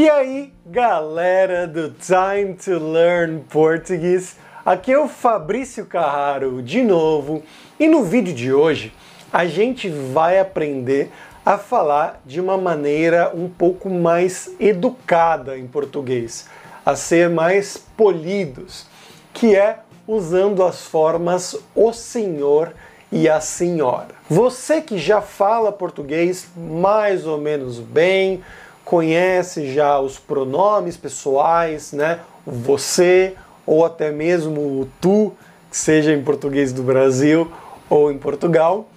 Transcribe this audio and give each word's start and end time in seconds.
E 0.00 0.08
aí, 0.08 0.52
galera 0.64 1.66
do 1.66 1.90
Time 1.90 2.54
to 2.54 2.78
Learn 2.78 3.40
Português, 3.50 4.36
aqui 4.64 4.92
é 4.92 4.98
o 4.98 5.08
Fabrício 5.08 5.86
Carraro 5.86 6.62
de 6.62 6.84
novo 6.84 7.42
e 7.80 7.88
no 7.88 8.04
vídeo 8.04 8.32
de 8.32 8.52
hoje 8.52 8.94
a 9.32 9.44
gente 9.44 9.88
vai 9.88 10.38
aprender 10.38 11.10
a 11.44 11.58
falar 11.58 12.22
de 12.24 12.40
uma 12.40 12.56
maneira 12.56 13.32
um 13.34 13.48
pouco 13.48 13.90
mais 13.90 14.48
educada 14.60 15.58
em 15.58 15.66
português, 15.66 16.48
a 16.86 16.94
ser 16.94 17.28
mais 17.28 17.76
polidos, 17.76 18.86
que 19.34 19.56
é 19.56 19.80
usando 20.06 20.62
as 20.62 20.86
formas 20.86 21.56
o 21.74 21.92
senhor 21.92 22.72
e 23.10 23.28
a 23.28 23.40
senhora. 23.40 24.14
Você 24.30 24.80
que 24.80 24.96
já 24.96 25.20
fala 25.20 25.72
português 25.72 26.46
mais 26.56 27.26
ou 27.26 27.36
menos 27.36 27.80
bem, 27.80 28.44
conhece 28.88 29.70
já 29.70 30.00
os 30.00 30.18
pronomes 30.18 30.96
pessoais, 30.96 31.92
né? 31.92 32.20
Você 32.46 33.34
ou 33.66 33.84
até 33.84 34.10
mesmo 34.10 34.62
o 34.62 34.88
tu, 34.98 35.30
seja 35.70 36.14
em 36.14 36.22
português 36.22 36.72
do 36.72 36.82
Brasil 36.82 37.52
ou 37.90 38.10
em 38.10 38.16
Portugal. 38.16 38.88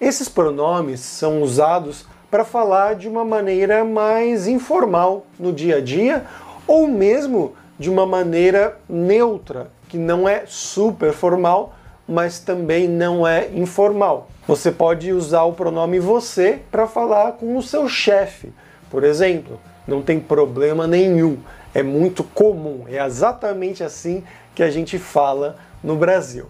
Esses 0.00 0.28
pronomes 0.28 1.00
são 1.00 1.42
usados 1.42 2.06
para 2.30 2.44
falar 2.44 2.94
de 2.94 3.08
uma 3.08 3.24
maneira 3.24 3.84
mais 3.84 4.46
informal 4.46 5.26
no 5.40 5.52
dia 5.52 5.78
a 5.78 5.80
dia 5.80 6.24
ou 6.64 6.86
mesmo 6.86 7.54
de 7.76 7.90
uma 7.90 8.06
maneira 8.06 8.78
neutra, 8.88 9.72
que 9.88 9.98
não 9.98 10.28
é 10.28 10.44
super 10.46 11.12
formal, 11.12 11.74
mas 12.06 12.38
também 12.38 12.86
não 12.86 13.26
é 13.26 13.48
informal. 13.52 14.28
Você 14.46 14.70
pode 14.70 15.12
usar 15.12 15.42
o 15.42 15.52
pronome 15.52 15.98
você 15.98 16.60
para 16.70 16.86
falar 16.86 17.32
com 17.32 17.56
o 17.56 17.62
seu 17.62 17.88
chefe 17.88 18.52
por 18.92 19.04
exemplo, 19.04 19.58
não 19.88 20.02
tem 20.02 20.20
problema 20.20 20.86
nenhum. 20.86 21.38
É 21.74 21.82
muito 21.82 22.22
comum, 22.22 22.84
é 22.86 23.02
exatamente 23.02 23.82
assim 23.82 24.22
que 24.54 24.62
a 24.62 24.70
gente 24.70 24.98
fala 24.98 25.56
no 25.82 25.96
Brasil. 25.96 26.44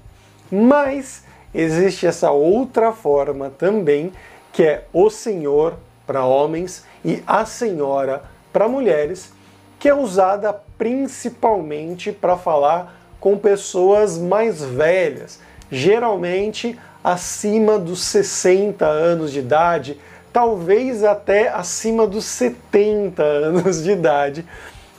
Mas 0.51 1.23
existe 1.55 2.05
essa 2.05 2.33
outra 2.33 2.91
forma 2.91 3.49
também, 3.49 4.13
que 4.53 4.65
é 4.65 4.87
o 4.93 5.09
senhor 5.09 5.75
para 6.05 6.25
homens 6.25 6.85
e 7.05 7.23
a 7.29 7.47
senhora 7.47 8.25
para 8.53 8.67
mulheres, 8.67 9.33
que 9.79 9.89
é 9.89 9.95
usada 9.95 10.53
principalmente 10.77 12.11
para 12.11 12.37
falar 12.37 13.01
com 13.21 13.39
pessoas 13.39 14.19
mais 14.19 14.61
velhas, 14.61 15.39
geralmente 15.71 16.77
acima 17.05 17.79
dos 17.79 18.03
60 18.03 18.85
anos 18.85 19.31
de 19.31 19.39
idade, 19.39 20.01
talvez 20.33 21.05
até 21.05 21.49
acima 21.49 22.07
dos 22.07 22.25
70 22.25 23.23
anos 23.23 23.83
de 23.83 23.91
idade. 23.91 24.47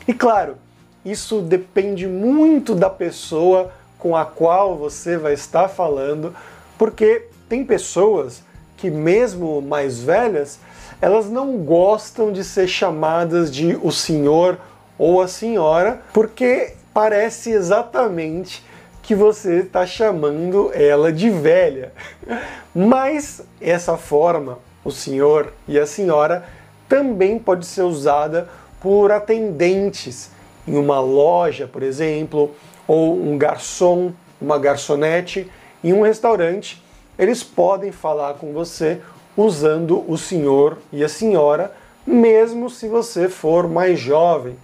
E 0.07 0.13
claro, 0.13 0.57
isso 1.03 1.41
depende 1.41 2.07
muito 2.07 2.75
da 2.75 2.89
pessoa 2.89 3.71
com 3.97 4.15
a 4.15 4.25
qual 4.25 4.77
você 4.77 5.17
vai 5.17 5.33
estar 5.33 5.67
falando, 5.67 6.35
porque 6.77 7.27
tem 7.49 7.65
pessoas 7.65 8.43
que, 8.77 8.89
mesmo 8.89 9.61
mais 9.61 10.01
velhas, 10.01 10.59
elas 11.01 11.29
não 11.29 11.57
gostam 11.57 12.31
de 12.31 12.43
ser 12.43 12.67
chamadas 12.67 13.51
de 13.51 13.77
o 13.81 13.91
senhor 13.91 14.57
ou 14.97 15.21
a 15.21 15.27
senhora, 15.27 16.01
porque 16.13 16.73
parece 16.93 17.51
exatamente 17.51 18.63
que 19.01 19.15
você 19.15 19.59
está 19.59 19.85
chamando 19.85 20.71
ela 20.73 21.11
de 21.11 21.29
velha. 21.29 21.91
Mas 22.73 23.41
essa 23.59 23.97
forma 23.97 24.59
o 24.83 24.91
senhor 24.91 25.53
e 25.67 25.79
a 25.79 25.85
senhora 25.85 26.45
também 26.87 27.39
pode 27.39 27.65
ser 27.65 27.83
usada 27.83 28.47
por 28.81 29.11
atendentes 29.11 30.29
em 30.67 30.75
uma 30.75 30.99
loja, 30.99 31.67
por 31.67 31.81
exemplo, 31.81 32.53
ou 32.87 33.15
um 33.15 33.37
garçom, 33.37 34.11
uma 34.41 34.57
garçonete 34.59 35.49
em 35.83 35.93
um 35.93 36.01
restaurante. 36.01 36.83
Eles 37.17 37.43
podem 37.43 37.91
falar 37.91 38.35
com 38.35 38.53
você 38.53 39.01
usando 39.35 40.03
o 40.07 40.17
senhor 40.17 40.77
e 40.91 41.03
a 41.03 41.09
senhora, 41.09 41.73
mesmo 42.05 42.69
se 42.69 42.87
você 42.87 43.29
for 43.29 43.67
mais 43.67 43.99
jovem. 43.99 44.55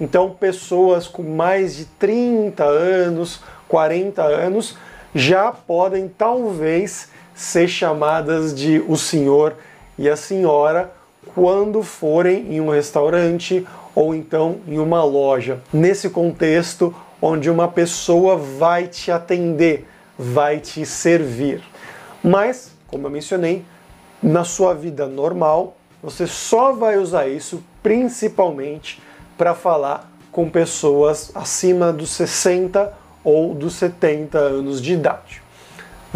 Então, 0.00 0.30
pessoas 0.30 1.06
com 1.06 1.22
mais 1.22 1.76
de 1.76 1.84
30 1.84 2.64
anos, 2.64 3.40
40 3.68 4.22
anos, 4.22 4.76
já 5.14 5.52
podem 5.52 6.08
talvez 6.08 7.08
ser 7.34 7.68
chamadas 7.68 8.54
de 8.54 8.82
o 8.86 8.96
senhor 8.96 9.54
e 9.98 10.08
a 10.08 10.16
senhora 10.16 10.92
quando 11.34 11.82
forem 11.82 12.54
em 12.54 12.60
um 12.60 12.70
restaurante 12.70 13.66
ou 13.94 14.14
então 14.14 14.58
em 14.66 14.78
uma 14.78 15.04
loja. 15.04 15.60
Nesse 15.72 16.10
contexto 16.10 16.94
onde 17.20 17.48
uma 17.48 17.68
pessoa 17.68 18.36
vai 18.36 18.86
te 18.86 19.10
atender, 19.10 19.86
vai 20.18 20.58
te 20.58 20.84
servir. 20.84 21.62
Mas, 22.22 22.72
como 22.86 23.06
eu 23.06 23.10
mencionei, 23.10 23.64
na 24.22 24.44
sua 24.44 24.74
vida 24.74 25.06
normal, 25.06 25.76
você 26.02 26.26
só 26.26 26.72
vai 26.72 26.98
usar 26.98 27.26
isso 27.28 27.62
principalmente 27.82 29.00
para 29.36 29.54
falar 29.54 30.10
com 30.30 30.48
pessoas 30.48 31.30
acima 31.34 31.92
dos 31.92 32.10
60 32.10 32.92
ou 33.22 33.54
dos 33.54 33.74
70 33.74 34.38
anos 34.38 34.80
de 34.82 34.92
idade. 34.92 35.43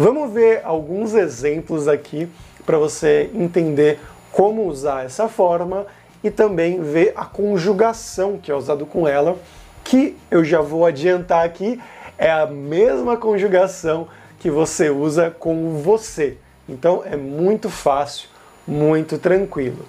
Vamos 0.01 0.31
ver 0.31 0.61
alguns 0.63 1.13
exemplos 1.13 1.85
aqui 1.85 2.31
para 2.65 2.77
você 2.77 3.29
entender 3.33 3.99
como 4.31 4.65
usar 4.65 5.03
essa 5.03 5.27
forma 5.27 5.85
e 6.23 6.31
também 6.31 6.81
ver 6.81 7.11
a 7.17 7.25
conjugação 7.25 8.37
que 8.37 8.49
é 8.49 8.55
usado 8.55 8.85
com 8.85 9.05
ela, 9.05 9.37
que 9.83 10.15
eu 10.31 10.41
já 10.41 10.61
vou 10.61 10.85
adiantar 10.85 11.45
aqui, 11.45 11.81
é 12.17 12.31
a 12.31 12.45
mesma 12.45 13.17
conjugação 13.17 14.07
que 14.39 14.49
você 14.49 14.89
usa 14.89 15.31
com 15.31 15.81
você. 15.81 16.37
Então 16.69 17.03
é 17.03 17.17
muito 17.17 17.69
fácil, 17.69 18.29
muito 18.65 19.17
tranquilo. 19.17 19.85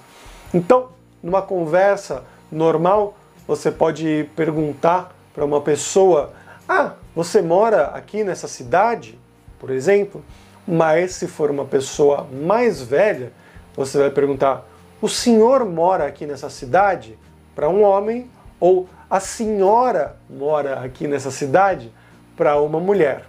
Então, 0.53 0.88
numa 1.22 1.41
conversa 1.41 2.25
normal, 2.50 3.16
você 3.47 3.71
pode 3.71 4.28
perguntar 4.34 5.15
para 5.32 5.44
uma 5.44 5.60
pessoa: 5.60 6.32
"Ah, 6.69 6.94
você 7.15 7.41
mora 7.41 7.92
aqui 7.94 8.25
nessa 8.25 8.48
cidade?" 8.48 9.16
Por 9.60 9.71
exemplo, 9.71 10.25
mas 10.66 11.12
se 11.12 11.28
for 11.28 11.50
uma 11.50 11.65
pessoa 11.65 12.26
mais 12.32 12.82
velha, 12.82 13.32
você 13.76 13.98
vai 13.98 14.10
perguntar: 14.10 14.66
o 15.00 15.09
senhor 15.09 15.65
mora 15.65 16.06
aqui 16.06 16.26
nessa 16.26 16.50
cidade? 16.50 17.16
Para 17.54 17.69
um 17.69 17.82
homem, 17.82 18.28
ou 18.59 18.88
a 19.09 19.21
senhora 19.21 20.16
mora 20.28 20.81
aqui 20.81 21.06
nessa 21.06 21.31
cidade? 21.31 21.93
Para 22.37 22.60
uma 22.60 22.81
mulher. 22.81 23.26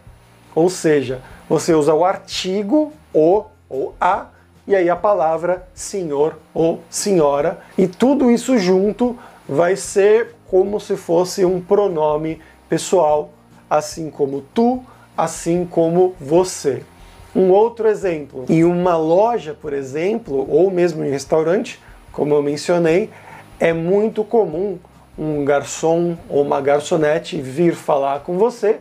Ou 0.55 0.69
seja, 0.69 1.21
você 1.49 1.73
usa 1.73 1.93
o 1.93 2.05
artigo 2.05 2.93
o 3.13 3.43
ou 3.69 3.93
a 3.99 4.27
e 4.67 4.75
aí 4.75 4.89
a 4.89 4.95
palavra 4.95 5.67
senhor 5.73 6.37
ou 6.53 6.81
senhora, 6.89 7.59
e 7.77 7.87
tudo 7.87 8.29
isso 8.29 8.57
junto 8.57 9.17
vai 9.47 9.75
ser 9.75 10.35
como 10.47 10.79
se 10.79 10.95
fosse 10.95 11.43
um 11.43 11.59
pronome 11.59 12.39
pessoal, 12.69 13.31
assim 13.69 14.09
como 14.09 14.41
tu, 14.53 14.83
assim 15.21 15.67
como 15.69 16.15
você. 16.19 16.81
Um 17.35 17.51
outro 17.51 17.87
exemplo, 17.87 18.45
em 18.49 18.63
uma 18.63 18.97
loja, 18.97 19.53
por 19.53 19.71
exemplo, 19.71 20.47
ou 20.49 20.71
mesmo 20.71 21.05
em 21.05 21.11
restaurante, 21.11 21.79
como 22.11 22.33
eu 22.33 22.41
mencionei, 22.41 23.11
é 23.59 23.71
muito 23.71 24.23
comum 24.23 24.79
um 25.15 25.45
garçom 25.45 26.17
ou 26.27 26.41
uma 26.41 26.59
garçonete 26.59 27.39
vir 27.39 27.75
falar 27.75 28.21
com 28.21 28.35
você 28.35 28.79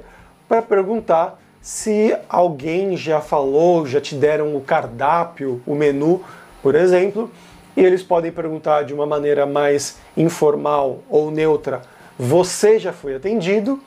para 0.49 0.63
perguntar 0.63 1.39
se 1.61 2.17
alguém 2.27 2.97
já 2.97 3.21
falou, 3.21 3.87
já 3.87 4.01
te 4.01 4.15
deram 4.15 4.57
o 4.57 4.63
cardápio, 4.63 5.61
o 5.67 5.75
menu, 5.75 6.25
por 6.63 6.75
exemplo, 6.75 7.31
e 7.77 7.85
eles 7.85 8.03
podem 8.03 8.33
perguntar 8.33 8.85
de 8.85 8.95
uma 8.95 9.05
maneira 9.05 9.45
mais 9.45 9.99
informal 10.17 11.01
ou 11.11 11.31
neutra: 11.31 11.83
você 12.19 12.79
já 12.79 12.95
foi 12.95 13.15
atendido? 13.15 13.79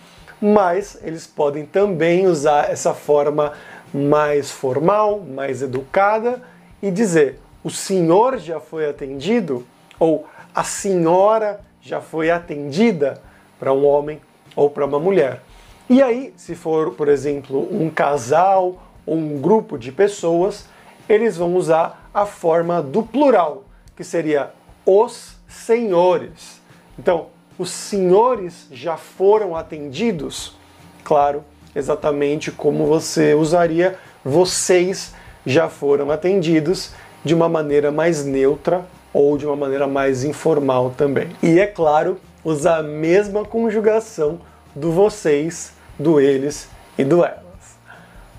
Mas 0.44 0.98
eles 1.02 1.26
podem 1.26 1.66
também 1.66 2.28
usar 2.28 2.70
essa 2.70 2.94
forma 2.94 3.54
mais 3.94 4.52
formal, 4.52 5.22
mais 5.22 5.62
educada 5.62 6.42
e 6.82 6.92
dizer: 6.92 7.40
o 7.64 7.70
senhor 7.70 8.38
já 8.38 8.60
foi 8.60 8.90
atendido 8.90 9.66
ou 9.98 10.28
a 10.54 10.66
senhora 10.66 11.62
já 11.82 12.02
foi 12.02 12.30
atendida 12.30 13.22
para 13.58 13.72
um 13.72 13.86
homem 13.86 14.20
ou 14.54 14.70
para 14.70 14.86
uma 14.86 15.00
mulher. 15.00 15.42
E 15.90 16.02
aí, 16.04 16.34
se 16.36 16.56
for, 16.56 16.92
por 16.92 17.08
exemplo, 17.08 17.66
um 17.72 17.90
casal 17.90 18.84
ou 19.06 19.16
um 19.16 19.40
grupo 19.40 19.78
de 19.78 19.94
pessoas, 19.94 20.68
eles 21.08 21.38
vão 21.38 21.56
usar 21.56 22.10
a 22.14 22.26
forma 22.26 22.82
do 22.82 23.02
plural, 23.02 23.64
que 23.96 24.04
seria 24.04 24.52
os 24.86 25.38
senhores. 25.48 26.62
Então, 27.00 27.28
os 27.58 27.70
senhores 27.70 28.68
já 28.72 28.98
foram 28.98 29.56
atendidos? 29.56 30.56
Claro, 31.04 31.44
exatamente 31.76 32.52
como 32.52 32.86
você 32.86 33.34
usaria 33.34 33.98
vocês 34.24 35.14
já 35.46 35.68
foram 35.68 36.10
atendidos 36.10 36.92
de 37.26 37.34
uma 37.34 37.50
maneira 37.50 37.92
mais 37.92 38.24
neutra, 38.24 38.86
ou 39.14 39.38
de 39.38 39.46
uma 39.46 39.56
maneira 39.56 39.86
mais 39.86 40.24
informal 40.24 40.92
também. 40.98 41.30
E 41.42 41.60
é 41.60 41.68
claro, 41.68 42.20
usar 42.44 42.78
a 42.78 42.84
mesma 42.84 43.46
conjugação 43.46 44.40
do 44.74 44.92
vocês, 44.92 45.74
do 46.00 46.20
eles 46.20 46.68
e 46.98 47.04
do 47.04 47.24
elas. 47.24 47.44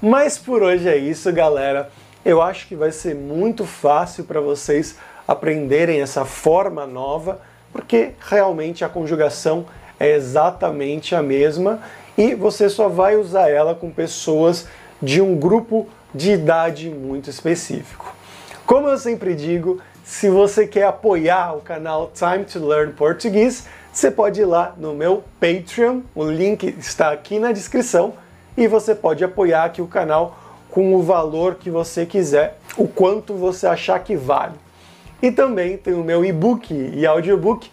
Mas 0.02 0.36
por 0.36 0.62
hoje 0.62 0.88
é 0.88 0.96
isso, 0.96 1.32
galera. 1.32 1.90
Eu 2.24 2.42
acho 2.42 2.66
que 2.66 2.74
vai 2.74 2.90
ser 2.90 3.14
muito 3.14 3.64
fácil 3.64 4.24
para 4.24 4.40
vocês 4.40 4.96
aprenderem 5.28 6.00
essa 6.00 6.24
forma 6.24 6.86
nova, 6.86 7.40
porque 7.74 8.12
realmente 8.20 8.84
a 8.84 8.88
conjugação 8.88 9.66
é 9.98 10.14
exatamente 10.14 11.12
a 11.12 11.20
mesma 11.20 11.80
e 12.16 12.32
você 12.32 12.68
só 12.68 12.88
vai 12.88 13.16
usar 13.16 13.50
ela 13.50 13.74
com 13.74 13.90
pessoas 13.90 14.68
de 15.02 15.20
um 15.20 15.34
grupo 15.34 15.88
de 16.14 16.30
idade 16.30 16.88
muito 16.88 17.28
específico. 17.28 18.14
Como 18.64 18.88
eu 18.88 18.96
sempre 18.96 19.34
digo, 19.34 19.80
se 20.04 20.30
você 20.30 20.68
quer 20.68 20.84
apoiar 20.84 21.56
o 21.56 21.60
canal 21.60 22.12
Time 22.14 22.44
to 22.44 22.64
Learn 22.64 22.92
Português, 22.92 23.66
você 23.92 24.08
pode 24.08 24.40
ir 24.40 24.44
lá 24.44 24.72
no 24.78 24.94
meu 24.94 25.24
Patreon, 25.40 26.02
o 26.14 26.24
link 26.24 26.76
está 26.78 27.10
aqui 27.10 27.40
na 27.40 27.50
descrição, 27.50 28.14
e 28.56 28.68
você 28.68 28.94
pode 28.94 29.24
apoiar 29.24 29.64
aqui 29.64 29.82
o 29.82 29.88
canal 29.88 30.38
com 30.70 30.94
o 30.94 31.02
valor 31.02 31.56
que 31.56 31.70
você 31.70 32.06
quiser, 32.06 32.56
o 32.76 32.86
quanto 32.86 33.34
você 33.34 33.66
achar 33.66 33.98
que 33.98 34.14
vale. 34.14 34.63
E 35.24 35.32
também 35.32 35.78
tem 35.78 35.94
o 35.94 36.04
meu 36.04 36.22
e-book 36.22 36.74
e 36.74 37.06
audiobook 37.06 37.70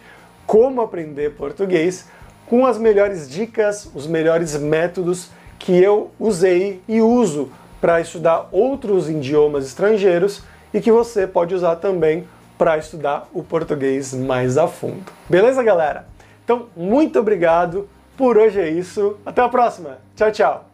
Como 0.47 0.79
Aprender 0.79 1.31
Português, 1.31 2.07
com 2.47 2.65
as 2.65 2.77
melhores 2.77 3.29
dicas, 3.29 3.91
os 3.93 4.07
melhores 4.07 4.55
métodos 4.55 5.29
que 5.59 5.73
eu 5.73 6.11
usei 6.17 6.81
e 6.87 7.01
uso 7.01 7.51
para 7.81 7.99
estudar 7.99 8.47
outros 8.53 9.09
idiomas 9.09 9.65
estrangeiros 9.65 10.41
e 10.73 10.79
que 10.79 10.93
você 10.93 11.27
pode 11.27 11.53
usar 11.53 11.75
também 11.75 12.25
para 12.57 12.77
estudar 12.77 13.27
o 13.33 13.43
português 13.43 14.13
mais 14.13 14.57
a 14.57 14.65
fundo. 14.65 15.11
Beleza, 15.29 15.61
galera? 15.61 16.05
Então, 16.45 16.67
muito 16.73 17.19
obrigado. 17.19 17.89
Por 18.15 18.37
hoje 18.37 18.61
é 18.61 18.69
isso. 18.69 19.17
Até 19.25 19.41
a 19.41 19.49
próxima. 19.49 19.97
Tchau, 20.15 20.31
tchau. 20.31 20.70